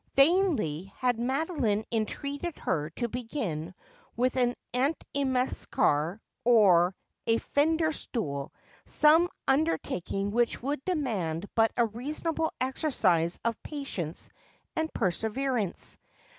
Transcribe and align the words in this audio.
Vainly 0.15 0.91
had 0.97 1.17
Madoline 1.19 1.83
entreated 1.91 2.57
her 2.57 2.89
to 2.89 3.07
begin 3.07 3.75
with 4.15 4.35
an 4.35 4.55
antimacassar 4.73 6.19
or 6.43 6.95
a 7.27 7.37
fender 7.37 7.91
stool, 7.93 8.51
some 8.83 9.29
under 9.47 9.77
taking 9.77 10.31
wluch 10.31 10.59
would 10.63 10.83
demand 10.85 11.47
but 11.53 11.71
a 11.77 11.85
reasonable 11.85 12.51
exercise 12.59 13.39
of 13.45 13.61
patience 13.61 14.29
and 14.75 14.91
perseverance. 14.91 15.97